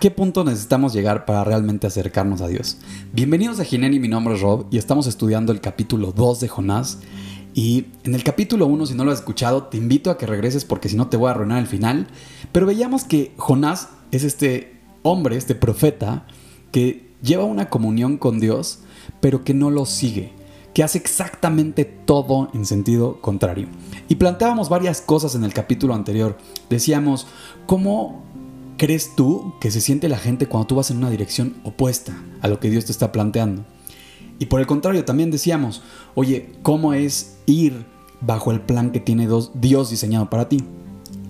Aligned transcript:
qué 0.00 0.10
punto 0.10 0.44
necesitamos 0.44 0.94
llegar 0.94 1.26
para 1.26 1.44
realmente 1.44 1.86
acercarnos 1.86 2.40
a 2.40 2.48
Dios? 2.48 2.78
Bienvenidos 3.12 3.60
a 3.60 3.64
Gineni, 3.64 4.00
mi 4.00 4.08
nombre 4.08 4.34
es 4.34 4.40
Rob 4.40 4.66
y 4.70 4.78
estamos 4.78 5.06
estudiando 5.06 5.52
el 5.52 5.60
capítulo 5.60 6.12
2 6.12 6.40
de 6.40 6.48
Jonás. 6.48 7.00
Y 7.52 7.88
en 8.04 8.14
el 8.14 8.24
capítulo 8.24 8.66
1, 8.66 8.86
si 8.86 8.94
no 8.94 9.04
lo 9.04 9.12
has 9.12 9.18
escuchado, 9.18 9.64
te 9.64 9.76
invito 9.76 10.10
a 10.10 10.16
que 10.16 10.24
regreses 10.24 10.64
porque 10.64 10.88
si 10.88 10.96
no 10.96 11.08
te 11.08 11.18
voy 11.18 11.28
a 11.28 11.32
arruinar 11.32 11.58
el 11.58 11.66
final. 11.66 12.06
Pero 12.50 12.64
veíamos 12.64 13.04
que 13.04 13.34
Jonás 13.36 13.90
es 14.10 14.24
este 14.24 14.80
hombre, 15.02 15.36
este 15.36 15.54
profeta, 15.54 16.26
que 16.72 17.10
lleva 17.20 17.44
una 17.44 17.68
comunión 17.68 18.16
con 18.16 18.40
Dios, 18.40 18.78
pero 19.20 19.44
que 19.44 19.52
no 19.52 19.70
lo 19.70 19.84
sigue, 19.84 20.32
que 20.72 20.82
hace 20.82 20.96
exactamente 20.96 21.84
todo 21.84 22.48
en 22.54 22.64
sentido 22.64 23.20
contrario. 23.20 23.68
Y 24.08 24.14
planteábamos 24.14 24.70
varias 24.70 25.02
cosas 25.02 25.34
en 25.34 25.44
el 25.44 25.52
capítulo 25.52 25.92
anterior. 25.92 26.38
Decíamos, 26.70 27.26
¿cómo 27.66 28.30
crees 28.80 29.14
tú 29.14 29.52
que 29.60 29.70
se 29.70 29.82
siente 29.82 30.08
la 30.08 30.16
gente 30.16 30.46
cuando 30.46 30.66
tú 30.66 30.74
vas 30.76 30.90
en 30.90 30.96
una 30.96 31.10
dirección 31.10 31.56
opuesta 31.64 32.18
a 32.40 32.48
lo 32.48 32.60
que 32.60 32.70
Dios 32.70 32.86
te 32.86 32.92
está 32.92 33.12
planteando? 33.12 33.62
Y 34.38 34.46
por 34.46 34.58
el 34.58 34.66
contrario, 34.66 35.04
también 35.04 35.30
decíamos, 35.30 35.82
oye, 36.14 36.54
¿cómo 36.62 36.94
es 36.94 37.36
ir 37.44 37.84
bajo 38.22 38.52
el 38.52 38.62
plan 38.62 38.90
que 38.90 38.98
tiene 38.98 39.28
Dios 39.52 39.90
diseñado 39.90 40.30
para 40.30 40.48
ti? 40.48 40.64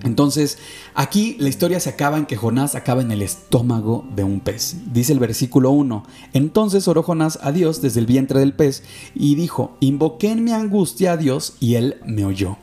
Entonces, 0.05 0.59
aquí 0.95 1.35
la 1.41 1.49
historia 1.49 1.81
se 1.81 1.91
acaba 1.91 2.19
en 2.19 2.27
que 2.27 2.37
Jonás 2.37 2.77
acaba 2.77 3.03
en 3.03 3.11
el 3.11 3.21
estómago 3.21 4.07
de 4.15 4.23
un 4.23 4.39
pez. 4.39 4.77
Dice 4.93 5.13
el 5.13 5.19
versículo 5.19 5.73
1. 5.73 6.05
Entonces 6.33 6.87
oró 6.87 7.03
Jonás 7.03 7.41
a 7.43 7.51
Dios 7.51 7.83
desde 7.83 7.99
el 7.99 8.07
vientre 8.07 8.39
del 8.39 8.55
pez 8.55 8.85
y 9.13 9.35
dijo, 9.35 9.77
invoqué 9.81 10.31
en 10.31 10.45
mi 10.45 10.53
angustia 10.53 11.15
a 11.15 11.17
Dios 11.17 11.55
y 11.59 11.75
él 11.75 11.97
me 12.07 12.25
oyó. 12.25 12.59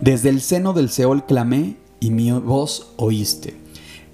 Desde 0.00 0.30
el 0.30 0.40
seno 0.40 0.72
del 0.72 0.90
Seol 0.90 1.26
clamé 1.26 1.76
y 2.00 2.10
mi 2.10 2.32
voz 2.32 2.92
oíste. 2.96 3.61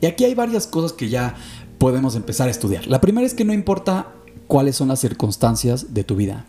Y 0.00 0.06
aquí 0.06 0.24
hay 0.24 0.34
varias 0.34 0.66
cosas 0.66 0.92
que 0.92 1.08
ya 1.08 1.34
podemos 1.78 2.14
empezar 2.14 2.48
a 2.48 2.50
estudiar. 2.50 2.86
La 2.86 3.00
primera 3.00 3.26
es 3.26 3.34
que 3.34 3.44
no 3.44 3.52
importa 3.52 4.12
cuáles 4.46 4.76
son 4.76 4.88
las 4.88 5.00
circunstancias 5.00 5.94
de 5.94 6.04
tu 6.04 6.16
vida. 6.16 6.46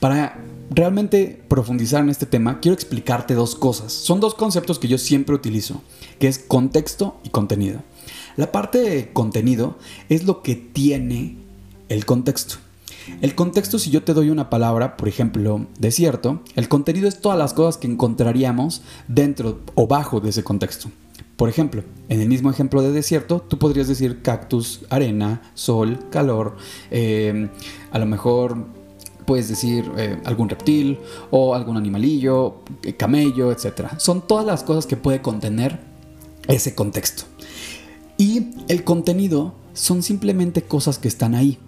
Para 0.00 0.38
realmente 0.70 1.42
profundizar 1.48 2.02
en 2.02 2.10
este 2.10 2.26
tema, 2.26 2.60
quiero 2.60 2.74
explicarte 2.74 3.34
dos 3.34 3.54
cosas. 3.54 3.92
Son 3.92 4.20
dos 4.20 4.34
conceptos 4.34 4.78
que 4.78 4.88
yo 4.88 4.98
siempre 4.98 5.34
utilizo, 5.34 5.82
que 6.18 6.28
es 6.28 6.38
contexto 6.38 7.18
y 7.24 7.30
contenido. 7.30 7.82
La 8.36 8.52
parte 8.52 8.78
de 8.78 9.12
contenido 9.12 9.78
es 10.08 10.24
lo 10.24 10.42
que 10.42 10.54
tiene 10.54 11.36
el 11.88 12.04
contexto. 12.04 12.56
El 13.22 13.34
contexto, 13.34 13.78
si 13.78 13.90
yo 13.90 14.04
te 14.04 14.12
doy 14.12 14.28
una 14.28 14.50
palabra, 14.50 14.96
por 14.96 15.08
ejemplo, 15.08 15.66
desierto, 15.78 16.42
el 16.54 16.68
contenido 16.68 17.08
es 17.08 17.20
todas 17.20 17.38
las 17.38 17.54
cosas 17.54 17.78
que 17.78 17.86
encontraríamos 17.86 18.82
dentro 19.08 19.60
o 19.74 19.86
bajo 19.86 20.20
de 20.20 20.30
ese 20.30 20.44
contexto. 20.44 20.90
Por 21.38 21.48
ejemplo, 21.48 21.84
en 22.08 22.20
el 22.20 22.28
mismo 22.28 22.50
ejemplo 22.50 22.82
de 22.82 22.90
desierto, 22.90 23.40
tú 23.40 23.60
podrías 23.60 23.86
decir 23.86 24.22
cactus, 24.22 24.80
arena, 24.90 25.52
sol, 25.54 26.00
calor, 26.10 26.56
eh, 26.90 27.48
a 27.92 27.98
lo 28.00 28.06
mejor 28.06 28.66
puedes 29.24 29.48
decir 29.48 29.88
eh, 29.96 30.20
algún 30.24 30.48
reptil 30.48 30.98
o 31.30 31.54
algún 31.54 31.76
animalillo, 31.76 32.56
eh, 32.82 32.94
camello, 32.96 33.52
etc. 33.52 33.86
Son 33.98 34.26
todas 34.26 34.44
las 34.44 34.64
cosas 34.64 34.86
que 34.86 34.96
puede 34.96 35.22
contener 35.22 35.78
ese 36.48 36.74
contexto. 36.74 37.22
Y 38.16 38.48
el 38.66 38.82
contenido 38.82 39.54
son 39.74 40.02
simplemente 40.02 40.62
cosas 40.62 40.98
que 40.98 41.06
están 41.06 41.36
ahí. 41.36 41.60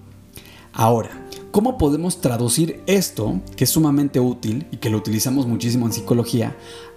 Ahora, 0.72 1.28
¿cómo 1.52 1.78
podemos 1.78 2.20
traducir 2.20 2.82
esto, 2.88 3.40
que 3.54 3.62
es 3.62 3.70
sumamente 3.70 4.18
útil 4.18 4.66
y 4.72 4.78
que 4.78 4.90
lo 4.90 4.98
utilizamos 4.98 5.46
muchísimo 5.46 5.86
en 5.86 5.92
psicología, 5.92 6.56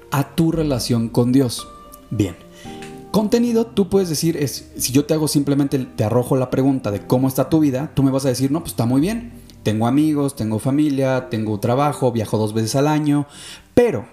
a 0.09 0.33
tu 0.33 0.51
relación 0.51 1.09
con 1.09 1.31
Dios? 1.31 1.67
Bien, 2.09 2.35
Contenido, 3.13 3.67
tú 3.67 3.89
puedes 3.89 4.09
decir, 4.09 4.37
es, 4.37 4.71
si 4.75 4.91
yo 4.91 5.05
te 5.05 5.13
hago 5.13 5.27
simplemente, 5.27 5.77
te 5.77 6.03
arrojo 6.03 6.35
la 6.35 6.49
pregunta 6.49 6.89
de 6.89 7.05
cómo 7.05 7.27
está 7.27 7.47
tu 7.47 7.59
vida, 7.59 7.91
tú 7.93 8.01
me 8.01 8.09
vas 8.09 8.25
a 8.25 8.29
decir, 8.29 8.49
no, 8.49 8.61
pues 8.61 8.71
está 8.71 8.87
muy 8.87 9.01
bien. 9.01 9.33
Tengo 9.61 9.85
amigos, 9.85 10.35
tengo 10.35 10.57
familia, 10.57 11.29
tengo 11.29 11.59
trabajo, 11.59 12.11
viajo 12.11 12.39
dos 12.39 12.55
veces 12.55 12.75
al 12.75 12.87
año, 12.87 13.27
pero 13.75 14.07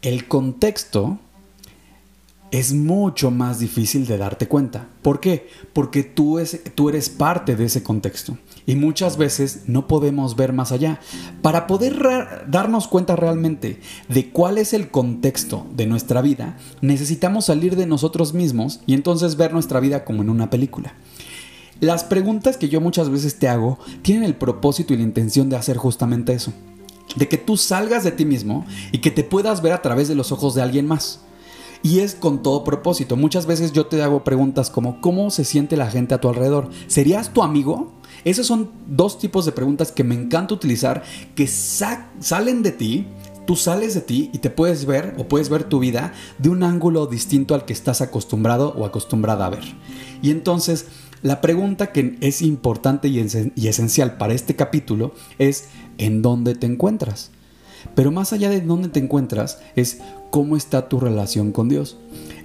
el 0.00 0.26
contexto 0.26 1.18
es 2.50 2.72
mucho 2.72 3.30
más 3.30 3.58
difícil 3.58 4.06
de 4.06 4.16
darte 4.16 4.46
cuenta. 4.46 4.88
¿Por 5.02 5.20
qué? 5.20 5.48
Porque 5.72 6.02
tú, 6.02 6.38
es, 6.38 6.60
tú 6.74 6.88
eres 6.88 7.08
parte 7.08 7.56
de 7.56 7.64
ese 7.64 7.82
contexto 7.82 8.38
y 8.66 8.76
muchas 8.76 9.16
veces 9.16 9.62
no 9.66 9.88
podemos 9.88 10.36
ver 10.36 10.52
más 10.52 10.72
allá. 10.72 11.00
Para 11.42 11.66
poder 11.66 12.00
darnos 12.46 12.88
cuenta 12.88 13.16
realmente 13.16 13.80
de 14.08 14.30
cuál 14.30 14.58
es 14.58 14.72
el 14.72 14.90
contexto 14.90 15.66
de 15.74 15.86
nuestra 15.86 16.22
vida, 16.22 16.56
necesitamos 16.80 17.46
salir 17.46 17.76
de 17.76 17.86
nosotros 17.86 18.34
mismos 18.34 18.80
y 18.86 18.94
entonces 18.94 19.36
ver 19.36 19.52
nuestra 19.52 19.80
vida 19.80 20.04
como 20.04 20.22
en 20.22 20.30
una 20.30 20.50
película. 20.50 20.94
Las 21.80 22.04
preguntas 22.04 22.56
que 22.56 22.68
yo 22.68 22.80
muchas 22.80 23.10
veces 23.10 23.38
te 23.38 23.48
hago 23.48 23.78
tienen 24.02 24.24
el 24.24 24.36
propósito 24.36 24.94
y 24.94 24.96
la 24.96 25.02
intención 25.02 25.50
de 25.50 25.56
hacer 25.56 25.76
justamente 25.76 26.32
eso. 26.32 26.52
De 27.16 27.28
que 27.28 27.36
tú 27.36 27.56
salgas 27.56 28.04
de 28.04 28.12
ti 28.12 28.24
mismo 28.24 28.64
y 28.92 28.98
que 28.98 29.10
te 29.10 29.24
puedas 29.24 29.60
ver 29.60 29.72
a 29.72 29.82
través 29.82 30.08
de 30.08 30.14
los 30.14 30.32
ojos 30.32 30.54
de 30.54 30.62
alguien 30.62 30.86
más. 30.86 31.20
Y 31.84 31.98
es 31.98 32.14
con 32.14 32.42
todo 32.42 32.64
propósito. 32.64 33.14
Muchas 33.14 33.44
veces 33.44 33.72
yo 33.72 33.84
te 33.86 34.02
hago 34.02 34.24
preguntas 34.24 34.70
como 34.70 35.02
¿cómo 35.02 35.30
se 35.30 35.44
siente 35.44 35.76
la 35.76 35.90
gente 35.90 36.14
a 36.14 36.18
tu 36.18 36.30
alrededor? 36.30 36.70
¿Serías 36.86 37.34
tu 37.34 37.42
amigo? 37.42 37.92
Esos 38.24 38.46
son 38.46 38.70
dos 38.86 39.18
tipos 39.18 39.44
de 39.44 39.52
preguntas 39.52 39.92
que 39.92 40.02
me 40.02 40.14
encanta 40.14 40.54
utilizar, 40.54 41.02
que 41.34 41.46
salen 41.46 42.62
de 42.62 42.72
ti, 42.72 43.06
tú 43.46 43.54
sales 43.54 43.92
de 43.92 44.00
ti 44.00 44.30
y 44.32 44.38
te 44.38 44.48
puedes 44.48 44.86
ver 44.86 45.14
o 45.18 45.28
puedes 45.28 45.50
ver 45.50 45.64
tu 45.64 45.78
vida 45.78 46.14
de 46.38 46.48
un 46.48 46.62
ángulo 46.62 47.06
distinto 47.06 47.54
al 47.54 47.66
que 47.66 47.74
estás 47.74 48.00
acostumbrado 48.00 48.72
o 48.78 48.86
acostumbrada 48.86 49.44
a 49.44 49.50
ver. 49.50 49.64
Y 50.22 50.30
entonces, 50.30 50.86
la 51.20 51.42
pregunta 51.42 51.92
que 51.92 52.16
es 52.22 52.40
importante 52.40 53.08
y, 53.08 53.22
y 53.56 53.68
esencial 53.68 54.16
para 54.16 54.32
este 54.32 54.56
capítulo 54.56 55.12
es 55.38 55.68
¿en 55.98 56.22
dónde 56.22 56.54
te 56.54 56.64
encuentras? 56.64 57.30
Pero 57.94 58.10
más 58.10 58.32
allá 58.32 58.48
de 58.48 58.62
dónde 58.62 58.88
te 58.88 59.00
encuentras, 59.00 59.60
es 59.76 59.98
cómo 60.34 60.56
está 60.56 60.88
tu 60.88 60.98
relación 60.98 61.52
con 61.52 61.68
Dios. 61.68 61.96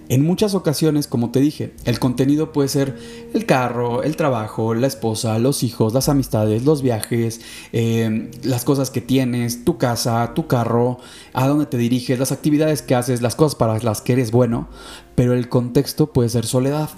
En 0.10 0.24
muchas 0.24 0.54
ocasiones, 0.54 1.08
como 1.08 1.32
te 1.32 1.40
dije, 1.40 1.74
el 1.86 1.98
contenido 1.98 2.52
puede 2.54 2.70
ser 2.70 2.96
el 3.34 3.48
carro, 3.48 4.04
el 4.04 4.16
trabajo, 4.16 4.76
la 4.76 4.86
esposa, 4.86 5.40
los 5.40 5.64
hijos, 5.64 5.92
las 5.92 6.08
amistades, 6.08 6.66
los 6.66 6.84
viajes, 6.84 7.42
em, 7.72 8.30
las 8.44 8.64
cosas 8.64 8.92
que 8.92 9.02
tienes, 9.02 9.66
tu 9.66 9.80
casa, 9.80 10.36
tu 10.36 10.46
carro, 10.46 11.00
a 11.34 11.48
dónde 11.48 11.66
te 11.66 11.80
diriges, 11.80 12.20
las 12.20 12.32
actividades 12.32 12.84
que 12.84 12.94
haces, 12.94 13.24
las 13.24 13.36
cosas 13.36 13.56
para 13.56 13.80
las 13.80 14.02
que 14.02 14.14
eres 14.14 14.30
bueno, 14.30 14.68
pero 15.16 15.34
el 15.34 15.50
contexto 15.50 16.14
puede 16.14 16.30
ser 16.30 16.46
soledad. 16.46 16.92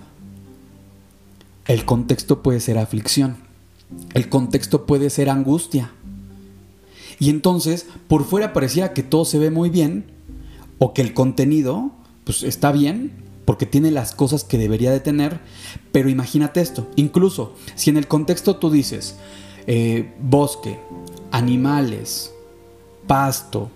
El 1.67 1.85
contexto 1.85 2.43
puede 2.43 2.59
ser 2.59 2.77
aflicción. 2.77 3.37
El 4.13 4.27
contexto 4.27 4.85
puede 4.85 5.09
ser 5.09 5.29
angustia. 5.29 5.91
Y 7.17 7.29
entonces, 7.29 7.85
por 8.09 8.25
fuera 8.25 8.51
parecía 8.51 8.91
que 8.91 9.03
todo 9.03 9.23
se 9.23 9.39
ve 9.39 9.51
muy 9.51 9.69
bien 9.69 10.19
o 10.83 10.93
que 10.93 11.03
el 11.03 11.13
contenido 11.13 11.91
pues 12.23 12.41
está 12.41 12.71
bien 12.71 13.11
porque 13.45 13.67
tiene 13.67 13.91
las 13.91 14.15
cosas 14.15 14.43
que 14.43 14.57
debería 14.57 14.91
de 14.91 14.99
tener, 14.99 15.39
pero 15.91 16.09
imagínate 16.09 16.59
esto, 16.59 16.89
incluso 16.95 17.53
si 17.75 17.91
en 17.91 17.97
el 17.97 18.07
contexto 18.07 18.55
tú 18.55 18.71
dices 18.71 19.15
eh, 19.67 20.11
bosque, 20.19 20.79
animales, 21.31 22.33
pasto, 23.05 23.69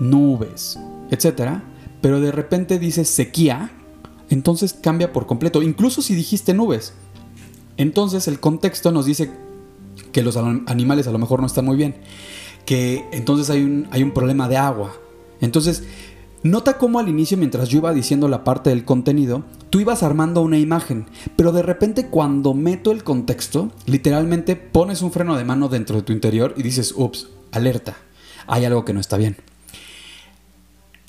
nubes, 0.00 0.78
etcétera, 1.10 1.62
pero 2.00 2.20
de 2.20 2.32
repente 2.32 2.80
dices 2.80 3.08
sequía, 3.08 3.70
entonces 4.28 4.72
cambia 4.72 5.12
por 5.12 5.26
completo, 5.26 5.62
incluso 5.62 6.02
si 6.02 6.14
dijiste 6.16 6.54
nubes. 6.54 6.94
Entonces 7.76 8.26
el 8.26 8.40
contexto 8.40 8.90
nos 8.90 9.06
dice 9.06 9.30
que 10.10 10.22
los 10.22 10.36
animales 10.36 11.06
a 11.06 11.12
lo 11.12 11.18
mejor 11.18 11.40
no 11.40 11.46
están 11.46 11.66
muy 11.66 11.76
bien 11.76 11.94
que 12.64 13.04
entonces 13.12 13.50
hay 13.50 13.62
un, 13.62 13.86
hay 13.90 14.02
un 14.02 14.12
problema 14.12 14.48
de 14.48 14.56
agua. 14.56 14.92
Entonces, 15.40 15.82
nota 16.42 16.78
cómo 16.78 16.98
al 16.98 17.08
inicio, 17.08 17.36
mientras 17.36 17.68
yo 17.68 17.78
iba 17.78 17.92
diciendo 17.92 18.28
la 18.28 18.44
parte 18.44 18.70
del 18.70 18.84
contenido, 18.84 19.44
tú 19.70 19.80
ibas 19.80 20.02
armando 20.02 20.42
una 20.42 20.58
imagen, 20.58 21.06
pero 21.36 21.52
de 21.52 21.62
repente 21.62 22.08
cuando 22.08 22.54
meto 22.54 22.92
el 22.92 23.04
contexto, 23.04 23.70
literalmente 23.86 24.56
pones 24.56 25.02
un 25.02 25.12
freno 25.12 25.36
de 25.36 25.44
mano 25.44 25.68
dentro 25.68 25.96
de 25.96 26.02
tu 26.02 26.12
interior 26.12 26.54
y 26.56 26.62
dices, 26.62 26.94
ups, 26.96 27.28
alerta, 27.50 27.96
hay 28.46 28.64
algo 28.64 28.84
que 28.84 28.92
no 28.92 29.00
está 29.00 29.16
bien. 29.16 29.36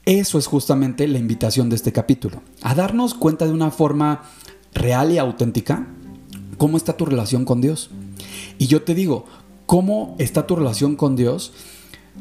Eso 0.06 0.38
es 0.38 0.48
justamente 0.48 1.08
la 1.08 1.18
invitación 1.18 1.70
de 1.70 1.78
este 1.78 1.94
capítulo, 1.94 2.42
a 2.62 2.76
darnos 2.76 3.14
cuenta 3.14 3.46
de 3.46 3.54
una 3.54 3.72
forma 3.72 4.24
real 4.74 5.12
y 5.12 5.18
auténtica 5.18 5.88
cómo 6.58 6.78
está 6.78 6.98
tu 6.98 7.06
relación 7.06 7.46
con 7.46 7.62
Dios. 7.62 7.90
Y 8.58 8.68
yo 8.68 8.84
te 8.84 8.96
digo, 8.96 9.26
¿Cómo 9.66 10.16
está 10.20 10.46
tu 10.46 10.56
relación 10.56 10.96
con 10.96 11.16
Dios? 11.16 11.54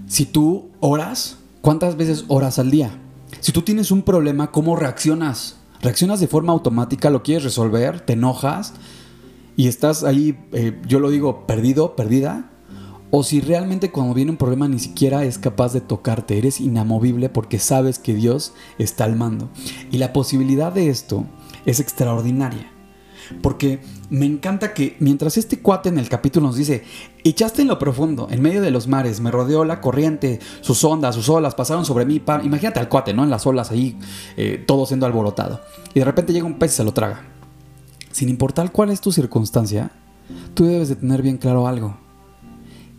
Si 0.06 0.26
tú 0.26 0.70
oras, 0.80 1.38
¿cuántas 1.62 1.96
veces 1.96 2.26
oras 2.28 2.58
al 2.58 2.70
día? 2.70 2.90
Si 3.40 3.52
tú 3.52 3.62
tienes 3.62 3.90
un 3.90 4.02
problema, 4.02 4.50
¿cómo 4.50 4.76
reaccionas? 4.76 5.56
¿Reaccionas 5.80 6.20
de 6.20 6.28
forma 6.28 6.52
automática? 6.52 7.08
¿Lo 7.08 7.22
quieres 7.22 7.44
resolver? 7.44 8.02
¿Te 8.02 8.12
enojas? 8.12 8.74
¿Y 9.56 9.68
estás 9.68 10.04
ahí, 10.04 10.38
eh, 10.52 10.80
yo 10.86 11.00
lo 11.00 11.08
digo, 11.08 11.46
perdido, 11.46 11.96
perdida? 11.96 12.50
O 13.10 13.22
si 13.22 13.40
realmente 13.40 13.90
cuando 13.90 14.14
viene 14.14 14.30
un 14.30 14.38
problema 14.38 14.68
ni 14.68 14.78
siquiera 14.78 15.24
es 15.24 15.38
capaz 15.38 15.72
de 15.72 15.82
tocarte, 15.82 16.38
eres 16.38 16.60
inamovible 16.60 17.28
porque 17.28 17.58
sabes 17.58 17.98
que 17.98 18.14
Dios 18.14 18.54
está 18.78 19.04
al 19.04 19.16
mando. 19.16 19.50
Y 19.90 19.98
la 19.98 20.12
posibilidad 20.12 20.72
de 20.72 20.88
esto 20.88 21.26
es 21.66 21.78
extraordinaria. 21.78 22.71
Porque 23.42 23.80
me 24.10 24.26
encanta 24.26 24.74
que 24.74 24.96
mientras 25.00 25.36
este 25.36 25.60
cuate 25.60 25.88
en 25.88 25.98
el 25.98 26.08
capítulo 26.08 26.46
nos 26.46 26.56
dice, 26.56 26.84
echaste 27.24 27.62
en 27.62 27.68
lo 27.68 27.78
profundo, 27.78 28.28
en 28.30 28.42
medio 28.42 28.62
de 28.62 28.70
los 28.70 28.88
mares, 28.88 29.20
me 29.20 29.30
rodeó 29.30 29.64
la 29.64 29.80
corriente, 29.80 30.40
sus 30.60 30.82
ondas, 30.84 31.14
sus 31.14 31.28
olas 31.28 31.54
pasaron 31.54 31.84
sobre 31.84 32.04
mí, 32.04 32.22
imagínate 32.42 32.80
al 32.80 32.88
cuate, 32.88 33.14
¿no? 33.14 33.24
En 33.24 33.30
las 33.30 33.46
olas 33.46 33.70
ahí, 33.70 33.98
eh, 34.36 34.62
todo 34.66 34.86
siendo 34.86 35.06
alborotado. 35.06 35.60
Y 35.94 36.00
de 36.00 36.04
repente 36.04 36.32
llega 36.32 36.46
un 36.46 36.58
pez 36.58 36.72
y 36.72 36.76
se 36.76 36.84
lo 36.84 36.92
traga. 36.92 37.22
Sin 38.10 38.28
importar 38.28 38.72
cuál 38.72 38.90
es 38.90 39.00
tu 39.00 39.12
circunstancia, 39.12 39.90
tú 40.54 40.64
debes 40.64 40.88
de 40.88 40.96
tener 40.96 41.22
bien 41.22 41.38
claro 41.38 41.66
algo, 41.66 41.96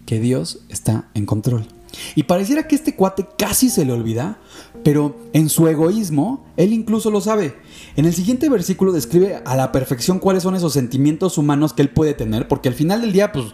que 0.05 0.19
Dios 0.19 0.65
está 0.69 1.09
en 1.13 1.25
control. 1.25 1.67
Y 2.15 2.23
pareciera 2.23 2.67
que 2.67 2.75
este 2.75 2.95
cuate 2.95 3.27
casi 3.37 3.69
se 3.69 3.85
le 3.85 3.93
olvida, 3.93 4.39
pero 4.83 5.15
en 5.33 5.49
su 5.49 5.67
egoísmo, 5.67 6.45
él 6.57 6.73
incluso 6.73 7.11
lo 7.11 7.21
sabe. 7.21 7.55
En 7.95 8.05
el 8.05 8.13
siguiente 8.13 8.49
versículo 8.49 8.91
describe 8.91 9.41
a 9.45 9.55
la 9.55 9.71
perfección 9.71 10.19
cuáles 10.19 10.43
son 10.43 10.55
esos 10.55 10.73
sentimientos 10.73 11.37
humanos 11.37 11.73
que 11.73 11.81
él 11.81 11.89
puede 11.89 12.13
tener, 12.13 12.47
porque 12.47 12.69
al 12.69 12.75
final 12.75 13.01
del 13.01 13.13
día, 13.13 13.31
pues, 13.31 13.45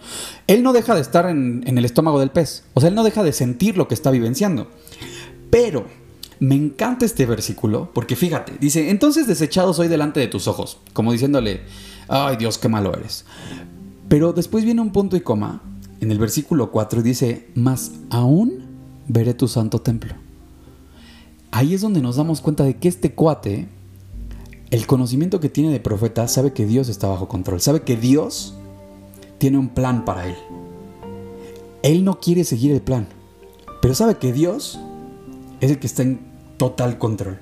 él 0.46 0.62
no 0.62 0.72
deja 0.72 0.94
de 0.94 1.00
estar 1.00 1.26
en, 1.26 1.62
en 1.66 1.78
el 1.78 1.84
estómago 1.84 2.20
del 2.20 2.30
pez. 2.30 2.64
O 2.74 2.80
sea, 2.80 2.88
él 2.88 2.94
no 2.94 3.04
deja 3.04 3.22
de 3.22 3.32
sentir 3.32 3.76
lo 3.76 3.88
que 3.88 3.94
está 3.94 4.10
vivenciando. 4.10 4.68
Pero 5.50 5.86
me 6.40 6.54
encanta 6.54 7.04
este 7.04 7.26
versículo, 7.26 7.90
porque 7.92 8.16
fíjate, 8.16 8.54
dice, 8.58 8.90
entonces 8.90 9.26
desechado 9.26 9.74
soy 9.74 9.88
delante 9.88 10.20
de 10.20 10.26
tus 10.26 10.48
ojos, 10.48 10.78
como 10.94 11.12
diciéndole, 11.12 11.60
ay 12.08 12.36
Dios, 12.36 12.56
qué 12.56 12.68
malo 12.68 12.94
eres. 12.94 13.26
Pero 14.08 14.32
después 14.32 14.64
viene 14.64 14.80
un 14.80 14.90
punto 14.90 15.16
y 15.16 15.20
coma 15.20 15.62
en 16.00 16.10
el 16.10 16.18
versículo 16.18 16.70
4 16.70 17.02
dice, 17.02 17.48
más 17.54 17.92
aún 18.08 18.64
veré 19.06 19.34
tu 19.34 19.48
santo 19.48 19.80
templo. 19.80 20.14
Ahí 21.50 21.74
es 21.74 21.80
donde 21.80 22.00
nos 22.00 22.16
damos 22.16 22.40
cuenta 22.40 22.64
de 22.64 22.76
que 22.76 22.88
este 22.88 23.12
cuate, 23.12 23.68
el 24.70 24.86
conocimiento 24.86 25.40
que 25.40 25.48
tiene 25.48 25.70
de 25.70 25.80
profeta, 25.80 26.26
sabe 26.28 26.52
que 26.52 26.64
Dios 26.64 26.88
está 26.88 27.08
bajo 27.08 27.28
control, 27.28 27.60
sabe 27.60 27.82
que 27.82 27.96
Dios 27.96 28.54
tiene 29.38 29.58
un 29.58 29.68
plan 29.68 30.04
para 30.04 30.26
él. 30.26 30.36
Él 31.82 32.04
no 32.04 32.20
quiere 32.20 32.44
seguir 32.44 32.72
el 32.72 32.82
plan, 32.82 33.06
pero 33.82 33.94
sabe 33.94 34.16
que 34.16 34.32
Dios 34.32 34.78
es 35.60 35.70
el 35.70 35.78
que 35.78 35.86
está 35.86 36.02
en 36.02 36.20
total 36.56 36.98
control. 36.98 37.38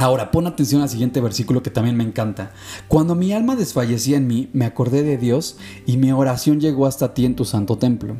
Ahora, 0.00 0.30
pon 0.30 0.46
atención 0.46 0.80
al 0.80 0.88
siguiente 0.88 1.20
versículo 1.20 1.62
que 1.62 1.68
también 1.68 1.94
me 1.94 2.04
encanta. 2.04 2.52
Cuando 2.88 3.14
mi 3.14 3.34
alma 3.34 3.54
desfallecía 3.54 4.16
en 4.16 4.26
mí, 4.26 4.48
me 4.54 4.64
acordé 4.64 5.02
de 5.02 5.18
Dios 5.18 5.58
y 5.84 5.98
mi 5.98 6.10
oración 6.10 6.58
llegó 6.58 6.86
hasta 6.86 7.12
ti 7.12 7.26
en 7.26 7.36
tu 7.36 7.44
santo 7.44 7.76
templo. 7.76 8.16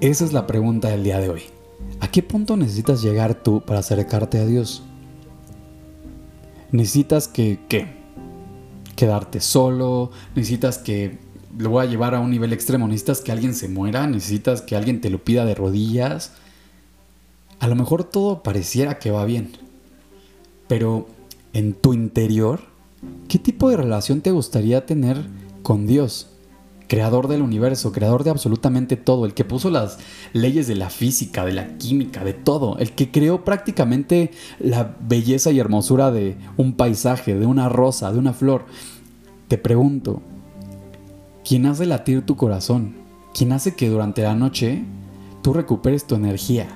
Esa 0.00 0.24
es 0.24 0.32
la 0.32 0.46
pregunta 0.46 0.90
del 0.90 1.02
día 1.02 1.18
de 1.18 1.28
hoy. 1.28 1.42
¿A 1.98 2.08
qué 2.12 2.22
punto 2.22 2.56
necesitas 2.56 3.02
llegar 3.02 3.42
tú 3.42 3.62
para 3.66 3.80
acercarte 3.80 4.38
a 4.38 4.46
Dios? 4.46 4.84
¿Necesitas 6.70 7.26
que 7.26 7.58
qué? 7.68 7.96
¿Quedarte 8.94 9.40
solo? 9.40 10.12
¿Necesitas 10.36 10.78
que 10.78 11.18
lo 11.58 11.70
voy 11.70 11.84
a 11.84 11.90
llevar 11.90 12.14
a 12.14 12.20
un 12.20 12.30
nivel 12.30 12.52
extremo? 12.52 12.86
¿Necesitas 12.86 13.22
que 13.22 13.32
alguien 13.32 13.56
se 13.56 13.68
muera? 13.68 14.06
¿Necesitas 14.06 14.62
que 14.62 14.76
alguien 14.76 15.00
te 15.00 15.10
lo 15.10 15.18
pida 15.18 15.44
de 15.44 15.56
rodillas? 15.56 16.30
A 17.58 17.66
lo 17.66 17.74
mejor 17.74 18.04
todo 18.04 18.44
pareciera 18.44 19.00
que 19.00 19.10
va 19.10 19.24
bien 19.24 19.66
pero 20.68 21.06
en 21.52 21.72
tu 21.72 21.94
interior, 21.94 22.60
¿qué 23.26 23.38
tipo 23.38 23.70
de 23.70 23.76
relación 23.76 24.20
te 24.20 24.30
gustaría 24.30 24.86
tener 24.86 25.26
con 25.62 25.86
Dios? 25.86 26.28
Creador 26.86 27.28
del 27.28 27.42
universo, 27.42 27.92
creador 27.92 28.24
de 28.24 28.30
absolutamente 28.30 28.96
todo, 28.96 29.26
el 29.26 29.34
que 29.34 29.44
puso 29.44 29.70
las 29.70 29.98
leyes 30.32 30.66
de 30.66 30.74
la 30.74 30.88
física, 30.88 31.44
de 31.44 31.52
la 31.52 31.76
química, 31.76 32.24
de 32.24 32.32
todo, 32.32 32.78
el 32.78 32.92
que 32.92 33.10
creó 33.10 33.44
prácticamente 33.44 34.30
la 34.58 34.96
belleza 35.00 35.50
y 35.50 35.58
hermosura 35.58 36.10
de 36.10 36.36
un 36.56 36.74
paisaje, 36.74 37.34
de 37.34 37.46
una 37.46 37.68
rosa, 37.68 38.12
de 38.12 38.18
una 38.18 38.32
flor. 38.32 38.64
Te 39.48 39.58
pregunto, 39.58 40.22
¿quién 41.46 41.66
hace 41.66 41.86
latir 41.86 42.24
tu 42.24 42.36
corazón? 42.36 42.94
¿Quién 43.34 43.52
hace 43.52 43.74
que 43.74 43.88
durante 43.88 44.22
la 44.22 44.34
noche 44.34 44.82
tú 45.42 45.52
recuperes 45.52 46.06
tu 46.06 46.14
energía? 46.14 46.68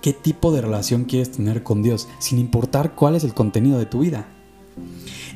Qué 0.00 0.12
tipo 0.12 0.52
de 0.52 0.60
relación 0.60 1.04
quieres 1.04 1.32
tener 1.32 1.62
con 1.62 1.82
Dios, 1.82 2.08
sin 2.18 2.38
importar 2.38 2.94
cuál 2.94 3.14
es 3.14 3.24
el 3.24 3.34
contenido 3.34 3.78
de 3.78 3.86
tu 3.86 4.00
vida. 4.00 4.28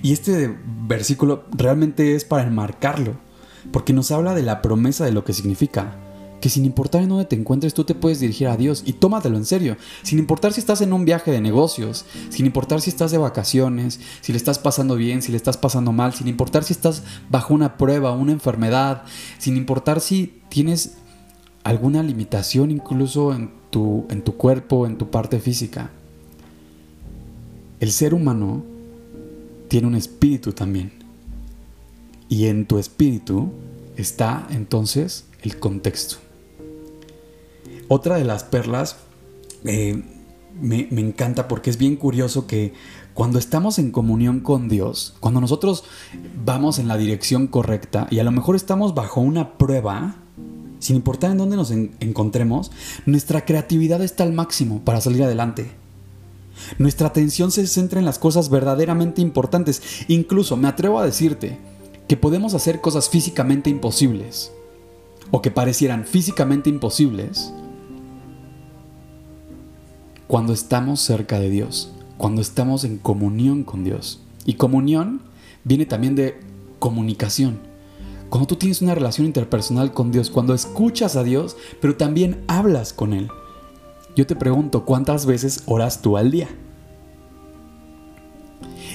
Y 0.03 0.13
este 0.13 0.57
versículo 0.87 1.45
realmente 1.53 2.15
es 2.15 2.25
para 2.25 2.43
enmarcarlo, 2.43 3.17
porque 3.71 3.93
nos 3.93 4.11
habla 4.11 4.35
de 4.35 4.43
la 4.43 4.63
promesa 4.63 5.05
de 5.05 5.13
lo 5.13 5.25
que 5.25 5.33
significa. 5.33 5.97
Que 6.41 6.49
sin 6.49 6.65
importar 6.65 7.03
en 7.03 7.09
dónde 7.09 7.25
te 7.25 7.37
encuentres, 7.37 7.73
tú 7.73 7.85
te 7.85 7.95
puedes 7.95 8.19
dirigir 8.19 8.49
a 8.49 8.57
Dios 8.57 8.83
y 8.85 8.95
tómatelo 8.95 9.37
en 9.37 9.45
serio. 9.45 9.77
Sin 10.03 10.19
importar 10.19 10.53
si 10.53 10.59
estás 10.59 10.81
en 10.81 10.93
un 10.93 11.05
viaje 11.05 11.31
de 11.31 11.41
negocios, 11.41 12.05
sin 12.31 12.47
importar 12.47 12.81
si 12.81 12.91
estás 12.91 13.13
de 13.13 13.19
vacaciones, 13.19 14.01
si 14.23 14.33
le 14.33 14.39
estás 14.39 14.59
pasando 14.59 14.97
bien, 14.97 15.23
si 15.23 15.31
le 15.31 15.37
estás 15.37 15.57
pasando 15.57 15.93
mal, 15.93 16.15
sin 16.15 16.27
importar 16.27 16.65
si 16.65 16.73
estás 16.73 17.05
bajo 17.31 17.55
una 17.55 17.77
prueba, 17.77 18.11
una 18.11 18.33
enfermedad, 18.33 19.05
sin 19.39 19.57
importar 19.57 20.01
si 20.01 20.43
tienes 20.49 20.95
alguna 21.63 22.03
limitación 22.03 22.73
incluso 22.73 23.33
en 23.33 23.62
en 23.73 24.23
tu 24.23 24.37
cuerpo, 24.37 24.87
en 24.87 24.99
tu 24.99 25.11
parte 25.11 25.41
física. 25.41 25.91
El 27.81 27.91
ser 27.91 28.15
humano 28.15 28.63
tiene 29.69 29.87
un 29.87 29.95
espíritu 29.95 30.53
también. 30.53 30.93
Y 32.29 32.47
en 32.47 32.67
tu 32.67 32.79
espíritu 32.79 33.51
está 33.97 34.47
entonces 34.51 35.27
el 35.43 35.59
contexto. 35.59 36.17
Otra 37.89 38.17
de 38.17 38.25
las 38.25 38.45
perlas 38.45 38.97
eh, 39.65 40.03
me, 40.61 40.89
me 40.91 41.01
encanta 41.01 41.49
porque 41.49 41.71
es 41.71 41.79
bien 41.79 41.97
curioso 41.97 42.47
que 42.47 42.73
cuando 43.15 43.39
estamos 43.39 43.79
en 43.79 43.91
comunión 43.91 44.41
con 44.41 44.69
Dios, 44.69 45.15
cuando 45.21 45.41
nosotros 45.41 45.85
vamos 46.45 46.79
en 46.79 46.89
la 46.89 46.97
dirección 46.97 47.47
correcta 47.47 48.07
y 48.11 48.19
a 48.19 48.25
lo 48.25 48.31
mejor 48.31 48.57
estamos 48.57 48.95
bajo 48.95 49.21
una 49.21 49.59
prueba, 49.59 50.22
sin 50.83 50.97
importar 50.97 51.31
en 51.31 51.39
dónde 51.39 51.57
nos 51.57 51.71
encontremos, 51.71 52.73
nuestra 53.07 53.45
creatividad 53.45 54.03
está 54.03 54.25
al 54.25 54.33
máximo 54.33 54.81
para 54.85 55.01
salir 55.01 55.23
adelante. 55.23 55.71
Nuestra 56.79 57.07
atención 57.07 57.53
se 57.53 57.67
centra 57.69 58.01
en 58.01 58.05
las 58.05 58.19
cosas 58.19 58.51
verdaderamente 58.51 59.23
importantes. 59.23 59.81
Incluso 60.09 60.57
me 60.57 60.67
atrevo 60.67 60.99
a 60.99 61.07
decirte 61.07 61.59
que 62.09 62.17
podemos 62.17 62.55
hacer 62.55 62.81
cosas 62.81 63.09
físicamente 63.09 63.71
imposibles 63.71 64.51
o 65.31 65.41
que 65.41 65.53
parecieran 65.53 66.05
físicamente 66.05 66.69
imposibles 66.69 67.53
cuando 70.27 70.53
estamos 70.53 71.01
cerca 71.01 71.39
de 71.39 71.49
Dios, 71.49 71.93
cuando 72.19 72.43
estamos 72.43 72.83
en 72.83 72.99
comunión 72.99 73.63
con 73.63 73.85
Dios. 73.85 74.21
Y 74.45 74.55
comunión 74.55 75.23
viene 75.63 75.87
también 75.87 76.17
de 76.17 76.41
comunicación. 76.81 77.72
Cuando 78.33 78.47
tú 78.47 78.57
tienes 78.57 78.81
una 78.81 78.95
relación 78.95 79.27
interpersonal 79.27 79.93
con 79.93 80.11
Dios, 80.11 80.31
cuando 80.31 80.55
escuchas 80.55 81.17
a 81.17 81.23
Dios, 81.23 81.55
pero 81.83 81.99
también 81.99 82.43
hablas 82.49 82.95
con 82.95 83.13
Él. 83.13 83.29
Yo 84.17 84.27
te 84.27 84.35
pregunto, 84.35 84.87
¿cuántas 84.87 85.27
veces 85.27 85.65
oras 85.67 86.01
tú 86.01 86.17
al 86.17 86.31
día? 86.31 86.49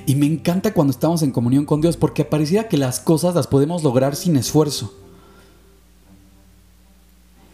Y 0.07 0.15
me 0.15 0.25
encanta 0.25 0.73
cuando 0.73 0.89
estamos 0.89 1.21
en 1.21 1.29
comunión 1.29 1.65
con 1.65 1.81
Dios 1.81 1.97
porque 1.97 2.25
pareciera 2.25 2.67
que 2.67 2.77
las 2.77 2.99
cosas 2.99 3.35
las 3.35 3.45
podemos 3.45 3.83
lograr 3.83 4.15
sin 4.15 4.37
esfuerzo. 4.37 4.95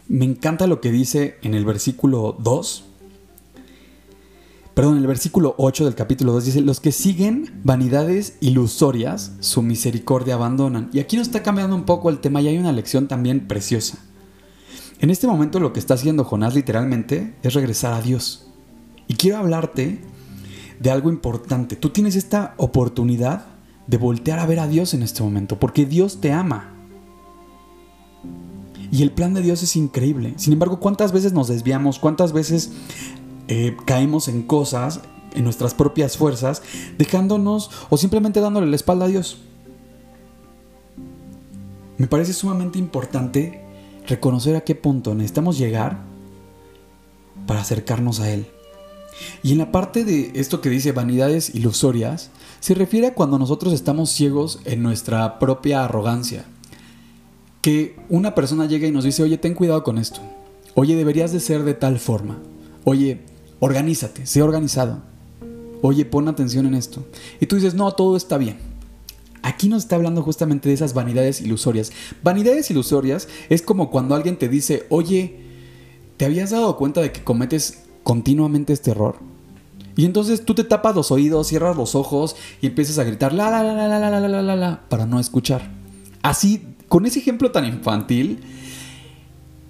Me 0.08 0.24
encanta 0.24 0.66
lo 0.66 0.80
que 0.80 0.90
dice 0.90 1.36
en 1.42 1.52
el 1.52 1.66
versículo 1.66 2.34
2, 2.38 2.84
perdón, 4.74 4.98
el 4.98 5.06
versículo 5.06 5.54
8 5.58 5.84
del 5.84 5.94
capítulo 5.94 6.32
2 6.32 6.44
dice, 6.44 6.60
los 6.60 6.80
que 6.80 6.92
siguen 6.92 7.60
vanidades 7.62 8.36
ilusorias, 8.40 9.32
su 9.40 9.62
misericordia 9.62 10.34
abandonan. 10.34 10.90
Y 10.92 10.98
aquí 10.98 11.16
nos 11.16 11.28
está 11.28 11.42
cambiando 11.42 11.76
un 11.76 11.84
poco 11.84 12.10
el 12.10 12.18
tema 12.18 12.42
y 12.42 12.48
hay 12.48 12.58
una 12.58 12.72
lección 12.72 13.06
también 13.06 13.46
preciosa. 13.46 13.98
En 14.98 15.10
este 15.10 15.26
momento 15.26 15.60
lo 15.60 15.72
que 15.72 15.80
está 15.80 15.94
haciendo 15.94 16.24
Jonás 16.24 16.54
literalmente 16.54 17.36
es 17.42 17.54
regresar 17.54 17.92
a 17.92 18.02
Dios. 18.02 18.48
Y 19.06 19.14
quiero 19.14 19.38
hablarte 19.38 20.00
de 20.80 20.90
algo 20.90 21.08
importante. 21.08 21.76
Tú 21.76 21.90
tienes 21.90 22.16
esta 22.16 22.54
oportunidad 22.56 23.46
de 23.86 23.98
voltear 23.98 24.38
a 24.38 24.46
ver 24.46 24.60
a 24.60 24.66
Dios 24.66 24.94
en 24.94 25.02
este 25.02 25.22
momento, 25.22 25.58
porque 25.60 25.86
Dios 25.86 26.20
te 26.20 26.32
ama. 26.32 26.72
Y 28.90 29.02
el 29.02 29.10
plan 29.10 29.34
de 29.34 29.42
Dios 29.42 29.62
es 29.62 29.76
increíble. 29.76 30.34
Sin 30.36 30.52
embargo, 30.52 30.80
¿cuántas 30.80 31.12
veces 31.12 31.32
nos 31.32 31.48
desviamos? 31.48 31.98
¿Cuántas 31.98 32.32
veces 32.32 32.72
eh, 33.48 33.76
caemos 33.84 34.28
en 34.28 34.42
cosas, 34.42 35.00
en 35.34 35.44
nuestras 35.44 35.74
propias 35.74 36.16
fuerzas, 36.16 36.62
dejándonos 36.98 37.70
o 37.90 37.96
simplemente 37.96 38.40
dándole 38.40 38.66
la 38.66 38.76
espalda 38.76 39.06
a 39.06 39.08
Dios. 39.08 39.38
Me 41.98 42.06
parece 42.06 42.32
sumamente 42.32 42.78
importante 42.78 43.62
reconocer 44.06 44.56
a 44.56 44.62
qué 44.62 44.74
punto 44.74 45.14
necesitamos 45.14 45.58
llegar 45.58 46.02
para 47.46 47.60
acercarnos 47.60 48.20
a 48.20 48.30
Él. 48.30 48.46
Y 49.42 49.52
en 49.52 49.58
la 49.58 49.70
parte 49.70 50.04
de 50.04 50.32
esto 50.34 50.60
que 50.60 50.70
dice 50.70 50.92
vanidades 50.92 51.54
ilusorias, 51.54 52.30
se 52.60 52.74
refiere 52.74 53.08
a 53.08 53.14
cuando 53.14 53.38
nosotros 53.38 53.72
estamos 53.72 54.10
ciegos 54.10 54.60
en 54.64 54.82
nuestra 54.82 55.38
propia 55.38 55.84
arrogancia. 55.84 56.46
Que 57.60 57.96
una 58.08 58.34
persona 58.34 58.66
llega 58.66 58.88
y 58.88 58.92
nos 58.92 59.04
dice, 59.04 59.22
oye, 59.22 59.38
ten 59.38 59.54
cuidado 59.54 59.84
con 59.84 59.98
esto. 59.98 60.20
Oye, 60.74 60.96
deberías 60.96 61.32
de 61.32 61.40
ser 61.40 61.62
de 61.62 61.74
tal 61.74 61.98
forma. 61.98 62.38
Oye, 62.84 63.20
Organízate, 63.60 64.26
sé 64.26 64.42
organizado. 64.42 65.02
Oye, 65.82 66.04
pon 66.04 66.28
atención 66.28 66.66
en 66.66 66.74
esto. 66.74 67.04
Y 67.40 67.46
tú 67.46 67.56
dices, 67.56 67.74
no, 67.74 67.92
todo 67.92 68.16
está 68.16 68.38
bien. 68.38 68.56
Aquí 69.42 69.68
nos 69.68 69.82
está 69.82 69.96
hablando 69.96 70.22
justamente 70.22 70.70
de 70.70 70.74
esas 70.74 70.94
vanidades 70.94 71.42
ilusorias. 71.42 71.92
Vanidades 72.22 72.70
ilusorias 72.70 73.28
es 73.50 73.60
como 73.60 73.90
cuando 73.90 74.14
alguien 74.14 74.38
te 74.38 74.48
dice, 74.48 74.86
oye, 74.88 75.38
¿te 76.16 76.24
habías 76.24 76.50
dado 76.50 76.78
cuenta 76.78 77.02
de 77.02 77.12
que 77.12 77.22
cometes 77.22 77.82
continuamente 78.02 78.72
este 78.72 78.92
error? 78.92 79.16
Y 79.96 80.06
entonces 80.06 80.44
tú 80.44 80.54
te 80.54 80.64
tapas 80.64 80.96
los 80.96 81.10
oídos, 81.10 81.48
cierras 81.48 81.76
los 81.76 81.94
ojos 81.94 82.36
y 82.60 82.66
empiezas 82.66 82.98
a 82.98 83.04
gritar 83.04 83.32
la 83.32 83.50
la 83.50 83.62
la 83.62 83.74
la 83.74 83.98
la 83.98 84.10
la 84.10 84.28
la 84.28 84.42
la 84.42 84.56
la 84.56 84.80
para 84.88 85.06
no 85.06 85.20
escuchar. 85.20 85.70
Así, 86.22 86.62
con 86.88 87.04
ese 87.04 87.18
ejemplo 87.18 87.52
tan 87.52 87.66
infantil, 87.66 88.40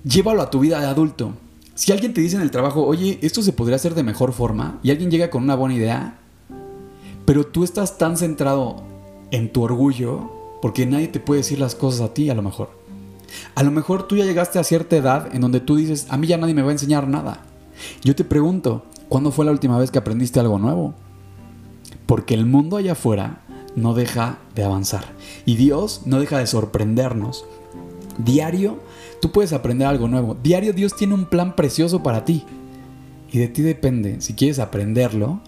llévalo 0.04 0.42
a 0.42 0.50
tu 0.50 0.60
vida 0.60 0.80
de 0.80 0.86
adulto. 0.86 1.34
Si 1.74 1.90
alguien 1.90 2.14
te 2.14 2.20
dice 2.20 2.36
en 2.36 2.42
el 2.42 2.52
trabajo, 2.52 2.84
oye, 2.84 3.18
esto 3.22 3.42
se 3.42 3.52
podría 3.52 3.76
hacer 3.76 3.94
de 3.94 4.04
mejor 4.04 4.32
forma, 4.32 4.78
y 4.82 4.90
alguien 4.90 5.10
llega 5.10 5.30
con 5.30 5.42
una 5.42 5.56
buena 5.56 5.74
idea, 5.74 6.18
pero 7.24 7.46
tú 7.46 7.64
estás 7.64 7.98
tan 7.98 8.16
centrado 8.16 8.82
en 9.32 9.52
tu 9.52 9.62
orgullo, 9.62 10.30
porque 10.62 10.86
nadie 10.86 11.08
te 11.08 11.18
puede 11.18 11.40
decir 11.40 11.58
las 11.58 11.74
cosas 11.74 12.00
a 12.02 12.14
ti 12.14 12.30
a 12.30 12.34
lo 12.34 12.42
mejor. 12.42 12.70
A 13.56 13.64
lo 13.64 13.72
mejor 13.72 14.06
tú 14.06 14.16
ya 14.16 14.24
llegaste 14.24 14.60
a 14.60 14.64
cierta 14.64 14.96
edad 14.96 15.34
en 15.34 15.40
donde 15.40 15.60
tú 15.60 15.74
dices, 15.74 16.06
a 16.10 16.16
mí 16.16 16.28
ya 16.28 16.38
nadie 16.38 16.54
me 16.54 16.62
va 16.62 16.68
a 16.68 16.72
enseñar 16.72 17.08
nada. 17.08 17.40
Yo 18.04 18.14
te 18.14 18.22
pregunto, 18.22 18.84
¿cuándo 19.08 19.32
fue 19.32 19.44
la 19.44 19.50
última 19.50 19.76
vez 19.76 19.90
que 19.90 19.98
aprendiste 19.98 20.38
algo 20.38 20.60
nuevo? 20.60 20.94
Porque 22.06 22.34
el 22.34 22.46
mundo 22.46 22.76
allá 22.76 22.92
afuera 22.92 23.42
no 23.74 23.94
deja 23.94 24.38
de 24.54 24.62
avanzar 24.62 25.04
y 25.44 25.56
Dios 25.56 26.02
no 26.04 26.20
deja 26.20 26.38
de 26.38 26.46
sorprendernos. 26.46 27.44
Diario 28.18 28.80
tú 29.20 29.32
puedes 29.32 29.52
aprender 29.52 29.86
algo 29.86 30.08
nuevo. 30.08 30.36
Diario 30.42 30.72
Dios 30.72 30.96
tiene 30.96 31.14
un 31.14 31.26
plan 31.26 31.56
precioso 31.56 32.02
para 32.02 32.24
ti. 32.24 32.44
Y 33.30 33.38
de 33.38 33.48
ti 33.48 33.62
depende 33.62 34.20
si 34.20 34.34
quieres 34.34 34.58
aprenderlo 34.58 35.40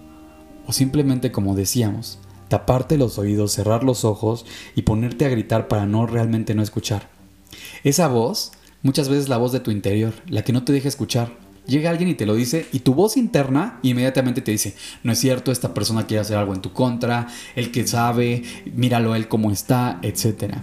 o 0.65 0.73
simplemente 0.73 1.31
como 1.31 1.55
decíamos, 1.55 2.19
taparte 2.49 2.97
los 2.97 3.17
oídos, 3.17 3.53
cerrar 3.53 3.83
los 3.83 4.03
ojos 4.05 4.45
y 4.75 4.81
ponerte 4.81 5.25
a 5.25 5.29
gritar 5.29 5.67
para 5.67 5.85
no 5.85 6.05
realmente 6.05 6.55
no 6.55 6.61
escuchar. 6.61 7.09
Esa 7.83 8.07
voz, 8.07 8.51
muchas 8.83 9.09
veces 9.09 9.29
la 9.29 9.37
voz 9.37 9.51
de 9.51 9.61
tu 9.61 9.71
interior, 9.71 10.13
la 10.27 10.43
que 10.43 10.53
no 10.53 10.63
te 10.63 10.73
deja 10.73 10.87
escuchar. 10.87 11.31
Llega 11.65 11.89
alguien 11.89 12.09
y 12.09 12.15
te 12.15 12.25
lo 12.25 12.35
dice 12.35 12.65
y 12.71 12.79
tu 12.79 12.93
voz 12.93 13.17
interna 13.17 13.79
inmediatamente 13.81 14.41
te 14.41 14.51
dice, 14.51 14.75
no 15.03 15.11
es 15.11 15.19
cierto, 15.19 15.51
esta 15.51 15.73
persona 15.73 16.07
quiere 16.07 16.21
hacer 16.21 16.37
algo 16.37 16.53
en 16.53 16.61
tu 16.61 16.71
contra, 16.71 17.27
el 17.55 17.71
que 17.71 17.85
sabe, 17.85 18.43
míralo 18.73 19.15
él 19.15 19.27
cómo 19.27 19.51
está, 19.51 19.99
etc. 20.01 20.55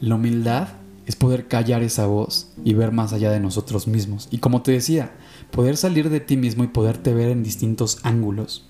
La 0.00 0.16
humildad 0.16 0.68
es 1.06 1.16
poder 1.16 1.48
callar 1.48 1.82
esa 1.82 2.06
voz 2.06 2.52
y 2.64 2.74
ver 2.74 2.92
más 2.92 3.12
allá 3.12 3.30
de 3.30 3.40
nosotros 3.40 3.88
mismos. 3.88 4.28
Y 4.30 4.38
como 4.38 4.62
te 4.62 4.72
decía, 4.72 5.12
poder 5.50 5.76
salir 5.76 6.10
de 6.10 6.20
ti 6.20 6.36
mismo 6.36 6.64
y 6.64 6.68
poderte 6.68 7.12
ver 7.12 7.30
en 7.30 7.42
distintos 7.42 7.98
ángulos. 8.02 8.66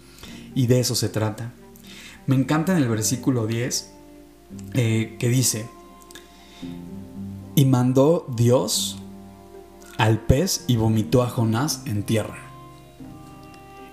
Y 0.54 0.66
de 0.66 0.80
eso 0.80 0.94
se 0.94 1.08
trata. 1.08 1.52
Me 2.26 2.36
encanta 2.36 2.72
en 2.72 2.82
el 2.82 2.88
versículo 2.88 3.46
10 3.46 3.92
eh, 4.74 5.16
que 5.18 5.28
dice, 5.28 5.66
y 7.54 7.64
mandó 7.64 8.26
Dios 8.36 8.98
al 9.98 10.20
pez 10.20 10.64
y 10.66 10.76
vomitó 10.76 11.22
a 11.22 11.28
Jonás 11.28 11.82
en 11.86 12.02
tierra. 12.02 12.38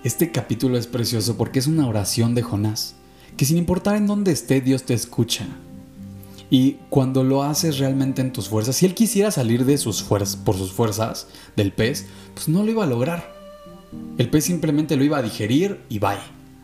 Este 0.03 0.31
capítulo 0.31 0.77
es 0.77 0.87
precioso 0.87 1.35
porque 1.35 1.59
es 1.59 1.67
una 1.67 1.87
oración 1.87 2.35
de 2.35 2.41
Jonás, 2.41 2.95
que 3.35 3.45
sin 3.45 3.57
importar 3.57 3.95
en 3.95 4.07
dónde 4.07 4.31
esté, 4.31 4.61
Dios 4.61 4.83
te 4.83 4.93
escucha. 4.93 5.47
Y 6.49 6.77
cuando 6.89 7.23
lo 7.23 7.43
haces 7.43 7.77
realmente 7.77 8.21
en 8.21 8.33
tus 8.33 8.49
fuerzas, 8.49 8.75
si 8.75 8.85
él 8.85 8.95
quisiera 8.95 9.29
salir 9.29 9.65
de 9.65 9.77
sus 9.77 10.01
fuerzas, 10.01 10.35
por 10.35 10.57
sus 10.57 10.71
fuerzas 10.71 11.27
del 11.55 11.71
pez, 11.71 12.07
pues 12.33 12.49
no 12.49 12.63
lo 12.63 12.71
iba 12.71 12.83
a 12.83 12.87
lograr. 12.87 13.33
El 14.17 14.29
pez 14.29 14.45
simplemente 14.45 14.95
lo 14.95 15.03
iba 15.03 15.17
a 15.17 15.21
digerir 15.21 15.81
y 15.89 15.99
bye. 15.99 16.17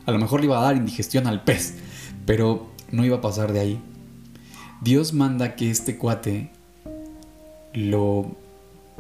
A 0.05 0.11
lo 0.11 0.17
mejor 0.17 0.39
le 0.39 0.47
iba 0.47 0.59
a 0.59 0.63
dar 0.63 0.75
indigestión 0.75 1.27
al 1.27 1.43
pez, 1.43 1.75
pero 2.25 2.67
no 2.91 3.05
iba 3.05 3.17
a 3.17 3.21
pasar 3.21 3.53
de 3.53 3.59
ahí. 3.59 3.79
Dios 4.81 5.13
manda 5.13 5.55
que 5.55 5.69
este 5.69 5.97
cuate 5.97 6.51
lo 7.73 8.35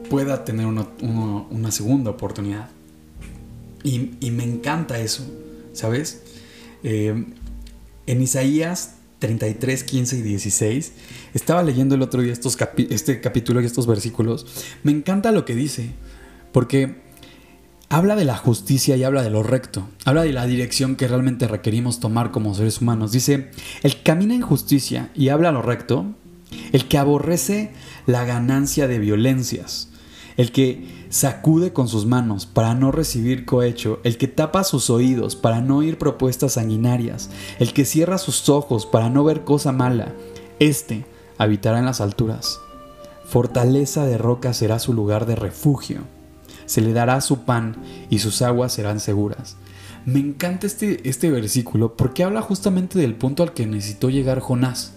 pueda 0.09 0.43
tener 0.45 0.65
una, 0.67 1.71
segunda 1.71 2.11
oportunidad. 2.11 2.69
Y, 3.83 4.31
me 4.31 4.43
encanta 4.43 4.99
eso, 4.99 5.23
¿sabes? 5.73 6.23
Eh, 6.83 7.25
en 8.07 8.21
Isaías 8.21 8.95
33, 9.25 9.83
15 9.83 10.17
y 10.17 10.21
16, 10.21 10.91
estaba 11.33 11.63
leyendo 11.63 11.95
el 11.95 12.03
otro 12.03 12.21
día 12.21 12.31
estos 12.31 12.55
este 12.77 13.21
capítulo 13.21 13.59
y 13.59 13.65
estos 13.65 13.87
versículos. 13.87 14.45
Me 14.83 14.91
encanta 14.91 15.31
lo 15.31 15.45
que 15.45 15.55
dice, 15.55 15.89
porque 16.51 17.01
habla 17.89 18.15
de 18.15 18.23
la 18.23 18.37
justicia 18.37 18.95
y 18.95 19.03
habla 19.03 19.23
de 19.23 19.31
lo 19.31 19.41
recto, 19.41 19.89
habla 20.05 20.21
de 20.21 20.31
la 20.31 20.45
dirección 20.45 20.95
que 20.95 21.07
realmente 21.07 21.47
requerimos 21.47 21.99
tomar 21.99 22.29
como 22.29 22.53
seres 22.53 22.81
humanos. 22.81 23.11
Dice, 23.13 23.49
el 23.81 24.03
camina 24.03 24.35
en 24.35 24.41
justicia 24.41 25.09
y 25.15 25.29
habla 25.29 25.51
lo 25.51 25.63
recto, 25.63 26.05
el 26.71 26.87
que 26.87 26.99
aborrece 26.99 27.71
la 28.05 28.25
ganancia 28.25 28.87
de 28.87 28.99
violencias, 28.99 29.89
el 30.37 30.51
que 30.51 31.05
sacude 31.09 31.73
con 31.73 31.87
sus 31.87 32.05
manos 32.05 32.45
para 32.45 32.75
no 32.75 32.91
recibir 32.91 33.45
cohecho, 33.45 33.99
el 34.03 34.17
que 34.17 34.27
tapa 34.27 34.63
sus 34.63 34.89
oídos 34.89 35.35
para 35.35 35.61
no 35.61 35.77
oír 35.77 35.97
propuestas 35.97 36.53
sanguinarias, 36.53 37.29
el 37.59 37.73
que 37.73 37.85
cierra 37.85 38.17
sus 38.17 38.49
ojos 38.49 38.85
para 38.85 39.09
no 39.09 39.23
ver 39.23 39.43
cosa 39.43 39.71
mala, 39.71 40.13
éste 40.59 41.05
habitará 41.37 41.79
en 41.79 41.85
las 41.85 42.01
alturas. 42.01 42.59
Fortaleza 43.25 44.05
de 44.05 44.17
roca 44.17 44.53
será 44.53 44.79
su 44.79 44.93
lugar 44.93 45.25
de 45.25 45.35
refugio. 45.35 46.01
Se 46.65 46.81
le 46.81 46.93
dará 46.93 47.19
su 47.21 47.39
pan 47.39 47.75
y 48.09 48.19
sus 48.19 48.41
aguas 48.41 48.73
serán 48.73 48.99
seguras. 48.99 49.57
Me 50.05 50.19
encanta 50.19 50.67
este, 50.67 51.07
este 51.09 51.31
versículo 51.31 51.97
porque 51.97 52.23
habla 52.23 52.41
justamente 52.41 52.99
del 52.99 53.15
punto 53.15 53.41
al 53.41 53.53
que 53.53 53.65
necesitó 53.65 54.09
llegar 54.09 54.39
Jonás. 54.39 54.93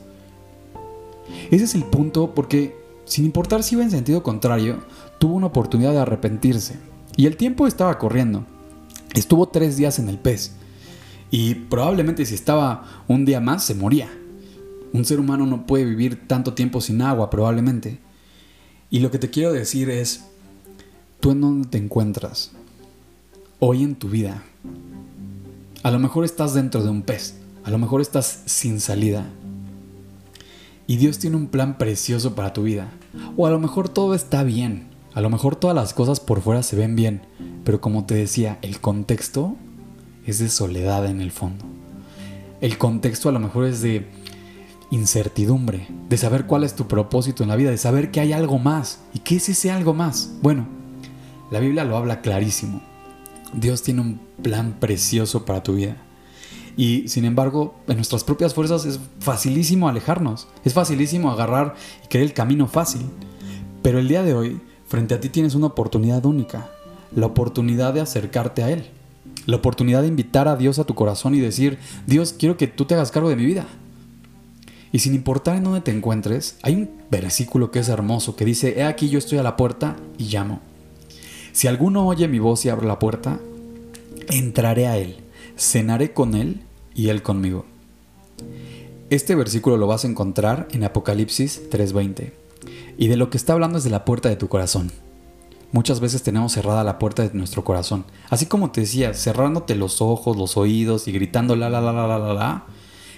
Ese 1.50 1.64
es 1.64 1.74
el 1.74 1.84
punto 1.84 2.34
porque, 2.34 2.76
sin 3.08 3.24
importar 3.24 3.62
si 3.62 3.74
iba 3.74 3.82
en 3.82 3.90
sentido 3.90 4.22
contrario, 4.22 4.82
tuvo 5.18 5.34
una 5.34 5.46
oportunidad 5.46 5.92
de 5.92 6.00
arrepentirse. 6.00 6.78
Y 7.16 7.24
el 7.24 7.38
tiempo 7.38 7.66
estaba 7.66 7.98
corriendo. 7.98 8.44
Estuvo 9.14 9.48
tres 9.48 9.78
días 9.78 9.98
en 9.98 10.10
el 10.10 10.18
pez. 10.18 10.52
Y 11.30 11.54
probablemente 11.54 12.26
si 12.26 12.34
estaba 12.34 12.84
un 13.08 13.24
día 13.24 13.40
más 13.40 13.64
se 13.64 13.74
moría. 13.74 14.10
Un 14.92 15.06
ser 15.06 15.20
humano 15.20 15.46
no 15.46 15.66
puede 15.66 15.86
vivir 15.86 16.28
tanto 16.28 16.52
tiempo 16.52 16.82
sin 16.82 17.00
agua, 17.00 17.30
probablemente. 17.30 17.98
Y 18.90 19.00
lo 19.00 19.10
que 19.10 19.18
te 19.18 19.30
quiero 19.30 19.54
decir 19.54 19.88
es, 19.88 20.24
tú 21.20 21.30
en 21.30 21.40
dónde 21.40 21.68
te 21.68 21.78
encuentras 21.78 22.52
hoy 23.58 23.84
en 23.84 23.94
tu 23.94 24.10
vida. 24.10 24.42
A 25.82 25.90
lo 25.90 25.98
mejor 25.98 26.26
estás 26.26 26.52
dentro 26.52 26.82
de 26.82 26.90
un 26.90 27.02
pez, 27.02 27.36
a 27.64 27.70
lo 27.70 27.78
mejor 27.78 28.02
estás 28.02 28.42
sin 28.44 28.80
salida. 28.80 29.26
Y 30.86 30.96
Dios 30.96 31.18
tiene 31.18 31.36
un 31.36 31.48
plan 31.48 31.78
precioso 31.78 32.34
para 32.34 32.52
tu 32.52 32.62
vida. 32.64 32.90
O 33.36 33.46
a 33.46 33.50
lo 33.50 33.58
mejor 33.58 33.88
todo 33.88 34.14
está 34.14 34.42
bien, 34.42 34.88
a 35.14 35.20
lo 35.20 35.30
mejor 35.30 35.56
todas 35.56 35.74
las 35.74 35.94
cosas 35.94 36.20
por 36.20 36.40
fuera 36.40 36.62
se 36.62 36.76
ven 36.76 36.94
bien, 36.96 37.22
pero 37.64 37.80
como 37.80 38.04
te 38.04 38.14
decía, 38.14 38.58
el 38.62 38.80
contexto 38.80 39.56
es 40.26 40.38
de 40.38 40.48
soledad 40.48 41.06
en 41.06 41.20
el 41.20 41.30
fondo. 41.30 41.64
El 42.60 42.78
contexto 42.78 43.28
a 43.28 43.32
lo 43.32 43.40
mejor 43.40 43.64
es 43.64 43.80
de 43.80 44.06
incertidumbre, 44.90 45.86
de 46.08 46.16
saber 46.16 46.46
cuál 46.46 46.64
es 46.64 46.74
tu 46.74 46.88
propósito 46.88 47.42
en 47.42 47.48
la 47.48 47.56
vida, 47.56 47.70
de 47.70 47.78
saber 47.78 48.10
que 48.10 48.20
hay 48.20 48.32
algo 48.32 48.58
más. 48.58 49.00
¿Y 49.14 49.20
qué 49.20 49.36
es 49.36 49.48
ese 49.48 49.70
algo 49.70 49.94
más? 49.94 50.32
Bueno, 50.42 50.66
la 51.50 51.60
Biblia 51.60 51.84
lo 51.84 51.96
habla 51.96 52.20
clarísimo. 52.20 52.82
Dios 53.54 53.82
tiene 53.82 54.02
un 54.02 54.20
plan 54.42 54.76
precioso 54.78 55.44
para 55.44 55.62
tu 55.62 55.74
vida. 55.74 55.96
Y 56.78 57.08
sin 57.08 57.26
embargo, 57.26 57.74
en 57.88 57.96
nuestras 57.96 58.24
propias 58.24 58.54
fuerzas 58.54 58.86
es 58.86 58.98
facilísimo 59.20 59.86
alejarnos, 59.86 60.48
es 60.64 60.72
facilísimo 60.72 61.30
agarrar 61.30 61.74
y 62.02 62.08
querer 62.08 62.28
el 62.28 62.32
camino 62.32 62.66
fácil. 62.66 63.02
Pero 63.82 63.98
el 63.98 64.08
día 64.08 64.22
de 64.22 64.32
hoy 64.32 64.60
Frente 64.88 65.14
a 65.14 65.20
ti 65.20 65.28
tienes 65.28 65.54
una 65.54 65.66
oportunidad 65.66 66.24
única, 66.24 66.70
la 67.14 67.26
oportunidad 67.26 67.92
de 67.92 68.00
acercarte 68.00 68.62
a 68.62 68.70
Él, 68.70 68.86
la 69.44 69.56
oportunidad 69.56 70.00
de 70.00 70.08
invitar 70.08 70.48
a 70.48 70.56
Dios 70.56 70.78
a 70.78 70.84
tu 70.84 70.94
corazón 70.94 71.34
y 71.34 71.40
decir, 71.40 71.78
Dios, 72.06 72.32
quiero 72.32 72.56
que 72.56 72.68
tú 72.68 72.86
te 72.86 72.94
hagas 72.94 73.10
cargo 73.10 73.28
de 73.28 73.36
mi 73.36 73.44
vida. 73.44 73.66
Y 74.90 75.00
sin 75.00 75.14
importar 75.14 75.56
en 75.56 75.64
dónde 75.64 75.82
te 75.82 75.90
encuentres, 75.90 76.56
hay 76.62 76.74
un 76.74 76.90
versículo 77.10 77.70
que 77.70 77.80
es 77.80 77.90
hermoso 77.90 78.34
que 78.34 78.46
dice, 78.46 78.78
He 78.78 78.84
aquí 78.84 79.10
yo 79.10 79.18
estoy 79.18 79.36
a 79.36 79.42
la 79.42 79.58
puerta 79.58 79.96
y 80.16 80.24
llamo. 80.24 80.60
Si 81.52 81.66
alguno 81.66 82.06
oye 82.06 82.26
mi 82.26 82.38
voz 82.38 82.64
y 82.64 82.70
abre 82.70 82.86
la 82.86 82.98
puerta, 82.98 83.40
entraré 84.30 84.86
a 84.86 84.96
Él, 84.96 85.18
cenaré 85.58 86.14
con 86.14 86.34
Él 86.34 86.62
y 86.98 87.10
Él 87.10 87.22
conmigo. 87.22 87.64
Este 89.08 89.36
versículo 89.36 89.76
lo 89.76 89.86
vas 89.86 90.04
a 90.04 90.08
encontrar 90.08 90.66
en 90.72 90.82
Apocalipsis 90.82 91.70
3:20. 91.70 92.32
Y 92.98 93.06
de 93.06 93.16
lo 93.16 93.30
que 93.30 93.36
está 93.36 93.52
hablando 93.52 93.78
es 93.78 93.84
de 93.84 93.90
la 93.90 94.04
puerta 94.04 94.28
de 94.28 94.36
tu 94.36 94.48
corazón. 94.48 94.90
Muchas 95.70 96.00
veces 96.00 96.24
tenemos 96.24 96.52
cerrada 96.52 96.82
la 96.82 96.98
puerta 96.98 97.26
de 97.26 97.32
nuestro 97.34 97.62
corazón. 97.62 98.04
Así 98.30 98.46
como 98.46 98.72
te 98.72 98.80
decía, 98.80 99.14
cerrándote 99.14 99.76
los 99.76 100.02
ojos, 100.02 100.36
los 100.36 100.56
oídos 100.56 101.06
y 101.06 101.12
gritando 101.12 101.54
la 101.54 101.70
la 101.70 101.80
la 101.80 101.92
la 101.92 102.08
la 102.08 102.18
la 102.18 102.34
la, 102.34 102.66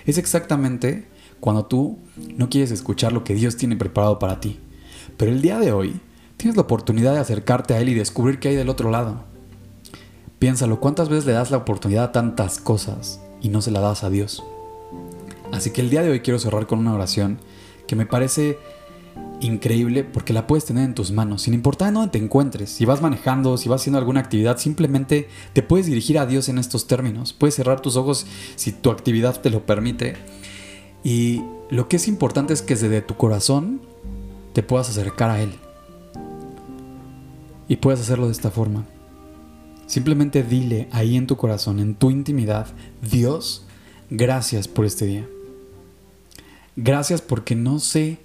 es 0.04 0.18
exactamente 0.18 1.08
cuando 1.40 1.64
tú 1.64 1.98
no 2.36 2.50
quieres 2.50 2.70
escuchar 2.72 3.12
lo 3.12 3.24
que 3.24 3.34
Dios 3.34 3.56
tiene 3.56 3.76
preparado 3.76 4.18
para 4.18 4.40
ti. 4.40 4.60
Pero 5.16 5.32
el 5.32 5.40
día 5.40 5.58
de 5.58 5.72
hoy 5.72 6.00
tienes 6.36 6.56
la 6.56 6.62
oportunidad 6.62 7.14
de 7.14 7.20
acercarte 7.20 7.72
a 7.72 7.80
Él 7.80 7.88
y 7.88 7.94
descubrir 7.94 8.40
qué 8.40 8.48
hay 8.48 8.56
del 8.56 8.68
otro 8.68 8.90
lado. 8.90 9.24
Piénsalo, 10.38 10.80
¿cuántas 10.80 11.08
veces 11.08 11.24
le 11.24 11.32
das 11.32 11.50
la 11.50 11.56
oportunidad 11.56 12.04
a 12.04 12.12
tantas 12.12 12.58
cosas 12.58 13.20
y 13.40 13.48
no 13.48 13.62
se 13.62 13.70
la 13.70 13.80
das 13.80 14.04
a 14.04 14.10
Dios? 14.10 14.42
Así 15.52 15.70
que 15.70 15.80
el 15.80 15.90
día 15.90 16.02
de 16.02 16.10
hoy 16.10 16.20
quiero 16.20 16.38
cerrar 16.38 16.66
con 16.66 16.78
una 16.78 16.94
oración 16.94 17.38
que 17.86 17.96
me 17.96 18.06
parece 18.06 18.58
increíble 19.40 20.04
porque 20.04 20.32
la 20.32 20.46
puedes 20.46 20.64
tener 20.64 20.84
en 20.84 20.94
tus 20.94 21.10
manos, 21.10 21.42
sin 21.42 21.54
importar 21.54 21.88
en 21.88 21.94
dónde 21.94 22.10
te 22.10 22.18
encuentres. 22.18 22.70
Si 22.70 22.84
vas 22.84 23.02
manejando, 23.02 23.56
si 23.56 23.68
vas 23.68 23.80
haciendo 23.80 23.98
alguna 23.98 24.20
actividad, 24.20 24.58
simplemente 24.58 25.28
te 25.52 25.62
puedes 25.62 25.86
dirigir 25.86 26.18
a 26.18 26.26
Dios 26.26 26.48
en 26.48 26.58
estos 26.58 26.86
términos. 26.86 27.32
Puedes 27.32 27.54
cerrar 27.54 27.80
tus 27.80 27.96
ojos 27.96 28.26
si 28.56 28.72
tu 28.72 28.90
actividad 28.90 29.40
te 29.40 29.50
lo 29.50 29.66
permite. 29.66 30.16
Y 31.02 31.42
lo 31.70 31.88
que 31.88 31.96
es 31.96 32.08
importante 32.08 32.52
es 32.52 32.62
que 32.62 32.74
desde 32.74 33.02
tu 33.02 33.16
corazón 33.16 33.80
te 34.52 34.62
puedas 34.62 34.90
acercar 34.90 35.30
a 35.30 35.40
Él. 35.40 35.54
Y 37.68 37.76
puedes 37.76 38.00
hacerlo 38.00 38.26
de 38.26 38.32
esta 38.32 38.50
forma. 38.50 38.84
Simplemente 39.90 40.44
dile 40.44 40.86
ahí 40.92 41.16
en 41.16 41.26
tu 41.26 41.36
corazón, 41.36 41.80
en 41.80 41.96
tu 41.96 42.12
intimidad, 42.12 42.68
Dios, 43.02 43.64
gracias 44.08 44.68
por 44.68 44.84
este 44.86 45.04
día. 45.04 45.28
Gracias 46.76 47.20
porque 47.20 47.56
no 47.56 47.80
sé 47.80 48.20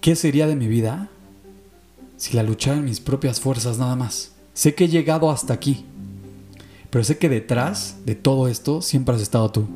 qué 0.00 0.14
sería 0.14 0.46
de 0.46 0.54
mi 0.54 0.68
vida 0.68 1.08
si 2.16 2.36
la 2.36 2.44
luchara 2.44 2.76
en 2.76 2.84
mis 2.84 3.00
propias 3.00 3.40
fuerzas 3.40 3.78
nada 3.78 3.96
más. 3.96 4.30
Sé 4.54 4.76
que 4.76 4.84
he 4.84 4.88
llegado 4.88 5.28
hasta 5.28 5.54
aquí, 5.54 5.84
pero 6.90 7.02
sé 7.02 7.18
que 7.18 7.28
detrás 7.28 7.96
de 8.06 8.14
todo 8.14 8.46
esto 8.46 8.82
siempre 8.82 9.16
has 9.16 9.22
estado 9.22 9.50
tú. 9.50 9.66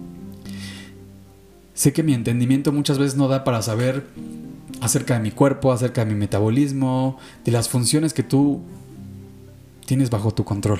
Sé 1.75 1.92
que 1.92 2.04
mi 2.04 2.14
entendimiento 2.14 2.70
muchas 2.70 2.99
veces 2.99 3.16
no 3.16 3.26
da 3.26 3.42
para 3.42 3.62
saber 3.62 4.06
acerca 4.80 5.14
de 5.14 5.25
mi 5.25 5.32
cuerpo, 5.32 5.72
acerca 5.72 6.04
de 6.04 6.12
mi 6.12 6.16
metabolismo, 6.16 7.18
de 7.44 7.50
las 7.50 7.68
funciones 7.68 8.14
que 8.14 8.22
tú 8.22 8.62
tienes 9.90 10.09
bajo 10.09 10.30
tu 10.30 10.44
control. 10.44 10.78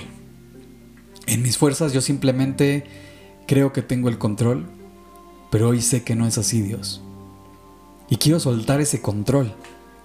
En 1.27 1.41
mis 1.41 1.57
fuerzas 1.57 1.91
yo 1.91 1.99
simplemente 1.99 2.85
creo 3.45 3.73
que 3.73 3.81
tengo 3.81 4.07
el 4.07 4.17
control, 4.17 4.67
pero 5.49 5.67
hoy 5.67 5.81
sé 5.81 6.03
que 6.03 6.15
no 6.15 6.25
es 6.27 6.37
así, 6.37 6.61
Dios. 6.61 7.01
Y 8.09 8.15
quiero 8.15 8.39
soltar 8.39 8.79
ese 8.79 9.01
control, 9.01 9.53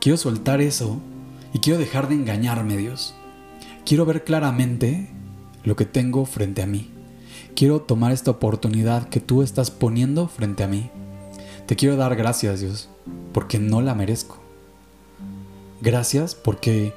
quiero 0.00 0.18
soltar 0.18 0.60
eso 0.60 0.98
y 1.52 1.60
quiero 1.60 1.78
dejar 1.78 2.08
de 2.08 2.16
engañarme, 2.16 2.76
Dios. 2.76 3.14
Quiero 3.84 4.06
ver 4.06 4.24
claramente 4.24 5.08
lo 5.62 5.76
que 5.76 5.84
tengo 5.84 6.26
frente 6.26 6.62
a 6.62 6.66
mí. 6.66 6.90
Quiero 7.54 7.82
tomar 7.82 8.10
esta 8.10 8.32
oportunidad 8.32 9.08
que 9.08 9.20
tú 9.20 9.42
estás 9.42 9.70
poniendo 9.70 10.26
frente 10.26 10.64
a 10.64 10.66
mí. 10.66 10.90
Te 11.66 11.76
quiero 11.76 11.94
dar 11.94 12.16
gracias, 12.16 12.58
Dios, 12.58 12.88
porque 13.32 13.60
no 13.60 13.82
la 13.82 13.94
merezco. 13.94 14.38
Gracias 15.80 16.34
porque 16.34 16.92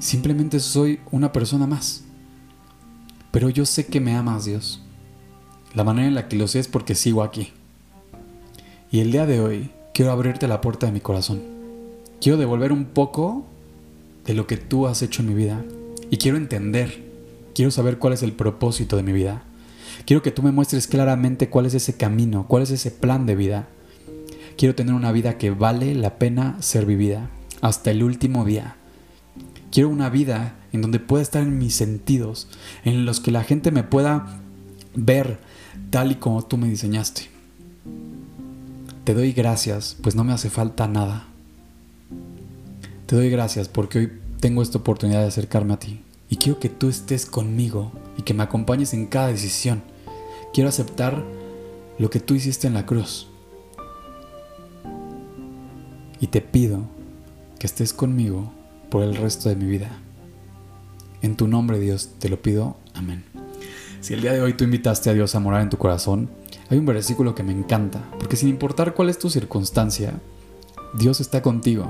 Simplemente 0.00 0.60
soy 0.60 1.00
una 1.10 1.32
persona 1.32 1.66
más. 1.66 2.04
Pero 3.32 3.48
yo 3.50 3.66
sé 3.66 3.86
que 3.86 4.00
me 4.00 4.14
amas, 4.14 4.44
Dios. 4.44 4.82
La 5.74 5.84
manera 5.84 6.08
en 6.08 6.14
la 6.14 6.28
que 6.28 6.36
lo 6.36 6.46
sé 6.48 6.60
es 6.60 6.68
porque 6.68 6.94
sigo 6.94 7.22
aquí. 7.22 7.52
Y 8.90 9.00
el 9.00 9.12
día 9.12 9.26
de 9.26 9.40
hoy 9.40 9.70
quiero 9.92 10.12
abrirte 10.12 10.48
la 10.48 10.60
puerta 10.60 10.86
de 10.86 10.92
mi 10.92 11.00
corazón. 11.00 11.42
Quiero 12.20 12.38
devolver 12.38 12.72
un 12.72 12.86
poco 12.86 13.44
de 14.24 14.34
lo 14.34 14.46
que 14.46 14.56
tú 14.56 14.86
has 14.86 15.02
hecho 15.02 15.22
en 15.22 15.28
mi 15.28 15.34
vida. 15.34 15.64
Y 16.10 16.16
quiero 16.16 16.38
entender, 16.38 17.04
quiero 17.54 17.70
saber 17.70 17.98
cuál 17.98 18.14
es 18.14 18.22
el 18.22 18.32
propósito 18.32 18.96
de 18.96 19.02
mi 19.02 19.12
vida. 19.12 19.42
Quiero 20.06 20.22
que 20.22 20.30
tú 20.30 20.42
me 20.42 20.52
muestres 20.52 20.86
claramente 20.86 21.50
cuál 21.50 21.66
es 21.66 21.74
ese 21.74 21.96
camino, 21.96 22.46
cuál 22.48 22.62
es 22.62 22.70
ese 22.70 22.90
plan 22.90 23.26
de 23.26 23.36
vida. 23.36 23.68
Quiero 24.56 24.74
tener 24.74 24.94
una 24.94 25.12
vida 25.12 25.38
que 25.38 25.50
vale 25.50 25.94
la 25.94 26.18
pena 26.18 26.56
ser 26.60 26.86
vivida 26.86 27.28
hasta 27.60 27.90
el 27.90 28.02
último 28.02 28.44
día. 28.44 28.77
Quiero 29.70 29.88
una 29.90 30.08
vida 30.08 30.56
en 30.72 30.82
donde 30.82 30.98
pueda 30.98 31.22
estar 31.22 31.42
en 31.42 31.58
mis 31.58 31.74
sentidos, 31.74 32.48
en 32.84 33.04
los 33.04 33.20
que 33.20 33.30
la 33.30 33.44
gente 33.44 33.70
me 33.70 33.82
pueda 33.82 34.40
ver 34.94 35.38
tal 35.90 36.12
y 36.12 36.14
como 36.16 36.44
tú 36.44 36.56
me 36.56 36.68
diseñaste. 36.68 37.28
Te 39.04 39.14
doy 39.14 39.32
gracias, 39.32 39.96
pues 40.02 40.14
no 40.14 40.24
me 40.24 40.32
hace 40.32 40.50
falta 40.50 40.88
nada. 40.88 41.26
Te 43.06 43.16
doy 43.16 43.30
gracias 43.30 43.68
porque 43.68 43.98
hoy 43.98 44.12
tengo 44.40 44.62
esta 44.62 44.78
oportunidad 44.78 45.20
de 45.20 45.28
acercarme 45.28 45.74
a 45.74 45.78
ti. 45.78 46.02
Y 46.30 46.36
quiero 46.36 46.60
que 46.60 46.68
tú 46.68 46.88
estés 46.88 47.24
conmigo 47.24 47.92
y 48.18 48.22
que 48.22 48.34
me 48.34 48.42
acompañes 48.42 48.92
en 48.92 49.06
cada 49.06 49.28
decisión. 49.28 49.82
Quiero 50.52 50.68
aceptar 50.68 51.24
lo 51.98 52.10
que 52.10 52.20
tú 52.20 52.34
hiciste 52.34 52.66
en 52.66 52.74
la 52.74 52.84
cruz. 52.84 53.28
Y 56.20 56.26
te 56.26 56.40
pido 56.40 56.82
que 57.58 57.66
estés 57.66 57.92
conmigo 57.92 58.52
por 58.90 59.02
el 59.02 59.16
resto 59.16 59.48
de 59.48 59.56
mi 59.56 59.66
vida. 59.66 59.90
En 61.22 61.36
tu 61.36 61.48
nombre, 61.48 61.78
Dios, 61.78 62.10
te 62.18 62.28
lo 62.28 62.40
pido. 62.40 62.76
Amén. 62.94 63.24
Si 64.00 64.14
el 64.14 64.20
día 64.20 64.32
de 64.32 64.40
hoy 64.40 64.54
tú 64.54 64.64
invitaste 64.64 65.10
a 65.10 65.14
Dios 65.14 65.34
a 65.34 65.40
morar 65.40 65.62
en 65.62 65.70
tu 65.70 65.78
corazón, 65.78 66.30
hay 66.70 66.78
un 66.78 66.86
versículo 66.86 67.34
que 67.34 67.42
me 67.42 67.52
encanta, 67.52 68.04
porque 68.18 68.36
sin 68.36 68.48
importar 68.48 68.94
cuál 68.94 69.08
es 69.08 69.18
tu 69.18 69.30
circunstancia, 69.30 70.20
Dios 70.94 71.20
está 71.20 71.42
contigo. 71.42 71.86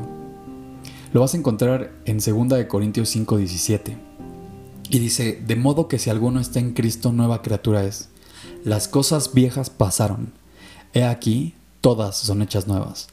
Lo 1.13 1.21
vas 1.21 1.35
a 1.35 1.37
encontrar 1.37 1.93
en 2.05 2.19
2 2.19 2.65
Corintios 2.67 3.15
5:17. 3.15 3.97
Y 4.91 4.99
dice, 4.99 5.43
de 5.47 5.57
modo 5.57 5.89
que 5.89 5.99
si 5.99 6.09
alguno 6.09 6.41
está 6.41 6.61
en 6.61 6.73
Cristo, 6.73 7.13
nueva 7.13 7.43
criatura 7.43 7.85
es. 7.85 8.09
Las 8.65 8.89
cosas 8.89 9.35
viejas 9.35 9.69
pasaron. 9.69 10.33
He 10.95 11.05
aquí, 11.05 11.55
todas 11.81 12.17
son 12.17 12.41
hechas 12.41 12.67
nuevas. 12.67 13.09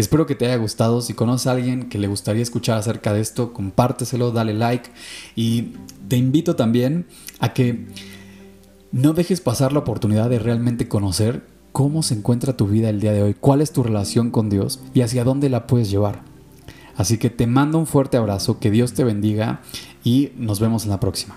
Espero 0.00 0.24
que 0.26 0.34
te 0.34 0.46
haya 0.46 0.56
gustado. 0.56 1.02
Si 1.02 1.12
conoces 1.12 1.46
a 1.46 1.52
alguien 1.52 1.90
que 1.90 1.98
le 1.98 2.08
gustaría 2.08 2.42
escuchar 2.42 2.78
acerca 2.78 3.12
de 3.12 3.20
esto, 3.20 3.52
compárteselo, 3.52 4.30
dale 4.30 4.54
like. 4.54 4.90
Y 5.36 5.74
te 6.08 6.16
invito 6.16 6.56
también 6.56 7.06
a 7.38 7.52
que 7.52 7.86
no 8.92 9.12
dejes 9.12 9.42
pasar 9.42 9.74
la 9.74 9.80
oportunidad 9.80 10.30
de 10.30 10.38
realmente 10.38 10.88
conocer 10.88 11.46
cómo 11.72 12.02
se 12.02 12.14
encuentra 12.14 12.56
tu 12.56 12.66
vida 12.66 12.88
el 12.88 12.98
día 12.98 13.12
de 13.12 13.22
hoy, 13.22 13.34
cuál 13.34 13.60
es 13.60 13.72
tu 13.72 13.82
relación 13.82 14.30
con 14.30 14.48
Dios 14.48 14.80
y 14.94 15.02
hacia 15.02 15.22
dónde 15.22 15.50
la 15.50 15.66
puedes 15.66 15.90
llevar. 15.90 16.22
Así 16.96 17.18
que 17.18 17.28
te 17.28 17.46
mando 17.46 17.78
un 17.78 17.86
fuerte 17.86 18.16
abrazo, 18.16 18.58
que 18.58 18.70
Dios 18.70 18.94
te 18.94 19.04
bendiga 19.04 19.60
y 20.02 20.32
nos 20.36 20.60
vemos 20.60 20.84
en 20.84 20.90
la 20.90 21.00
próxima. 21.00 21.36